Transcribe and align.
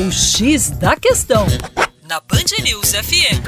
O 0.00 0.12
X 0.12 0.70
da 0.70 0.94
Questão, 0.94 1.44
na 2.08 2.20
Band 2.20 2.62
News 2.62 2.92
FM. 2.92 3.42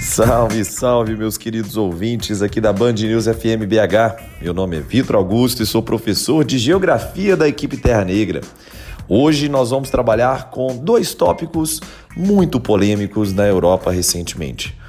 Salve, 0.00 0.64
salve, 0.64 1.16
meus 1.16 1.36
queridos 1.36 1.76
ouvintes 1.76 2.42
aqui 2.42 2.60
da 2.60 2.72
Band 2.72 2.92
News 2.92 3.24
FM 3.24 3.66
BH. 3.66 4.22
Meu 4.40 4.54
nome 4.54 4.76
é 4.76 4.80
Vitor 4.80 5.16
Augusto 5.16 5.64
e 5.64 5.66
sou 5.66 5.82
professor 5.82 6.44
de 6.44 6.58
Geografia 6.58 7.36
da 7.36 7.48
equipe 7.48 7.76
Terra 7.76 8.04
Negra. 8.04 8.42
Hoje 9.08 9.48
nós 9.48 9.70
vamos 9.70 9.90
trabalhar 9.90 10.50
com 10.50 10.76
dois 10.76 11.12
tópicos 11.12 11.80
muito 12.16 12.60
polêmicos 12.60 13.32
na 13.32 13.48
Europa 13.48 13.90
recentemente. 13.90 14.80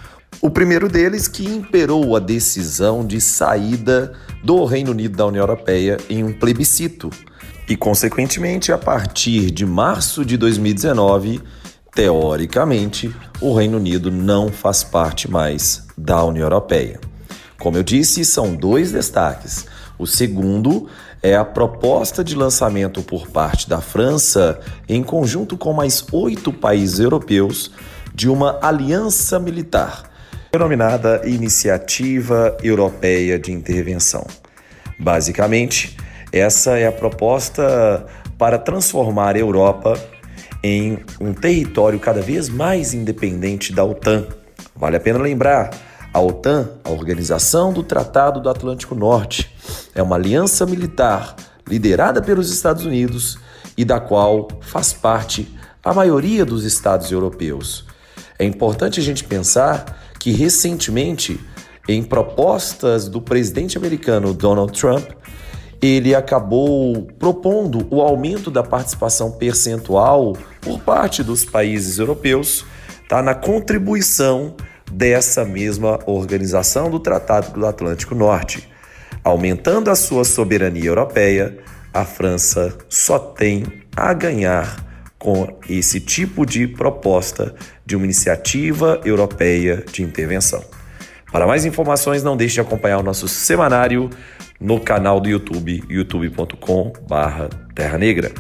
O 0.46 0.50
primeiro 0.50 0.90
deles 0.90 1.30
que 1.30 1.46
imperou 1.46 2.18
a 2.18 2.20
decisão 2.20 3.08
de 3.08 3.22
saída 3.22 4.12
do 4.44 4.66
Reino 4.66 4.92
Unido 4.92 5.16
da 5.16 5.26
União 5.26 5.42
Europeia 5.42 5.96
em 6.10 6.22
um 6.22 6.34
plebiscito 6.34 7.10
e, 7.66 7.78
consequentemente, 7.78 8.70
a 8.70 8.78
partir 8.78 9.50
de 9.52 9.66
março 9.66 10.26
de 10.26 10.36
2019, 10.36 11.42
teoricamente, 11.96 13.16
o 13.40 13.56
Reino 13.56 13.78
Unido 13.78 14.12
não 14.12 14.50
faz 14.50 14.84
parte 14.84 15.32
mais 15.32 15.88
da 15.98 16.22
União 16.26 16.44
Europeia. 16.44 17.00
Como 17.58 17.78
eu 17.78 17.84
disse, 17.84 18.26
são 18.26 18.54
dois 18.54 18.92
destaques. 18.92 19.66
O 19.98 20.06
segundo 20.06 20.90
é 21.22 21.38
a 21.38 21.46
proposta 21.46 22.22
de 22.22 22.36
lançamento 22.36 23.02
por 23.02 23.30
parte 23.30 23.70
da 23.70 23.80
França, 23.80 24.60
em 24.90 25.04
conjunto 25.04 25.56
com 25.56 25.72
mais 25.72 26.06
oito 26.12 26.52
países 26.52 27.00
europeus, 27.00 27.72
de 28.14 28.28
uma 28.28 28.60
aliança 28.62 29.40
militar, 29.40 30.12
denominada 30.54 31.24
Iniciativa 31.26 32.56
Europeia 32.62 33.40
de 33.40 33.52
Intervenção. 33.52 34.24
Basicamente, 35.00 35.98
essa 36.32 36.78
é 36.78 36.86
a 36.86 36.92
proposta 36.92 38.06
para 38.38 38.60
transformar 38.60 39.36
a 39.36 39.40
Europa 39.40 40.00
em 40.64 41.00
um 41.20 41.34
território 41.34 42.00
cada 42.00 42.22
vez 42.22 42.50
mais 42.50 42.94
independente 42.94 43.74
da 43.74 43.84
OTAN. 43.84 44.28
Vale 44.76 44.96
a 44.96 45.00
pena 45.00 45.18
lembrar, 45.18 45.72
a 46.14 46.22
OTAN, 46.22 46.70
a 46.84 46.92
Organização 46.92 47.74
do 47.74 47.82
Tratado 47.82 48.40
do 48.40 48.48
Atlântico 48.48 48.94
Norte, 48.94 49.52
é 49.96 50.04
uma 50.04 50.18
aliança 50.18 50.68
militar 50.68 51.36
liderada 51.68 52.22
pelos 52.22 52.52
Estados 52.52 52.86
Unidos 52.86 53.40
e 53.76 53.84
da 53.84 54.00
qual 54.00 54.48
faz 54.62 54.94
parte 54.94 55.52
a 55.84 55.96
maioria 55.96 56.46
dos 56.46 56.64
estados 56.64 57.12
europeus. 57.12 57.88
É 58.38 58.46
importante 58.46 59.00
a 59.00 59.04
gente 59.04 59.24
pensar 59.24 60.03
que 60.24 60.32
recentemente, 60.32 61.38
em 61.86 62.02
propostas 62.02 63.10
do 63.10 63.22
presidente 63.22 63.78
americano 63.78 64.34
Donald 64.34 64.72
Trump, 64.72 65.04
ele 65.82 66.16
acabou 66.16 67.10
propondo 67.20 67.86
o 67.92 68.00
aumento 68.02 68.50
da 68.50 68.64
participação 68.64 69.32
percentual 69.32 70.32
por 70.62 70.80
parte 70.80 71.22
dos 71.22 71.44
países 71.44 72.00
europeus 72.00 72.66
tá, 73.10 73.22
na 73.22 73.36
contribuição 73.36 74.56
dessa 74.90 75.44
mesma 75.44 76.00
organização 76.06 76.90
do 76.90 77.02
Tratado 77.02 77.52
do 77.52 77.66
Atlântico 77.66 78.16
Norte. 78.16 78.70
Aumentando 79.26 79.92
a 79.92 79.96
sua 79.96 80.24
soberania 80.24 80.86
europeia, 80.86 81.58
a 81.94 82.06
França 82.06 82.74
só 82.88 83.20
tem 83.20 83.66
a 83.94 84.14
ganhar 84.14 84.93
com 85.24 85.58
esse 85.70 86.02
tipo 86.02 86.46
de 86.46 86.68
proposta 86.68 87.56
de 87.86 87.96
uma 87.96 88.04
iniciativa 88.04 89.00
europeia 89.06 89.86
de 89.90 90.04
intervenção. 90.04 90.62
Para 91.32 91.48
mais 91.48 91.64
informações, 91.66 92.22
não 92.22 92.36
deixe 92.36 92.56
de 92.56 92.62
acompanhar 92.62 92.98
o 93.00 93.04
nosso 93.04 93.30
semanário 93.30 94.10
no 94.60 94.82
canal 94.82 95.22
do 95.22 95.30
YouTube, 95.30 95.82
youtube.com/terra 95.90 97.98
negra. 97.98 98.34